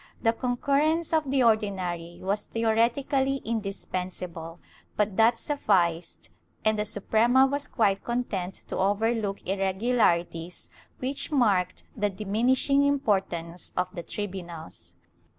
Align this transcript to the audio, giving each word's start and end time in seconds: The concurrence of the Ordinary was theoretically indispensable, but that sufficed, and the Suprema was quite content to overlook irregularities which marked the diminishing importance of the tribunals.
The 0.19 0.33
concurrence 0.33 1.13
of 1.13 1.29
the 1.29 1.43
Ordinary 1.43 2.19
was 2.23 2.45
theoretically 2.45 3.35
indispensable, 3.45 4.59
but 4.97 5.15
that 5.15 5.37
sufficed, 5.37 6.31
and 6.65 6.79
the 6.79 6.85
Suprema 6.85 7.45
was 7.45 7.67
quite 7.67 8.03
content 8.03 8.63
to 8.69 8.79
overlook 8.79 9.47
irregularities 9.47 10.71
which 10.97 11.31
marked 11.31 11.83
the 11.95 12.09
diminishing 12.09 12.83
importance 12.83 13.73
of 13.77 13.93
the 13.93 14.01
tribunals. 14.01 14.95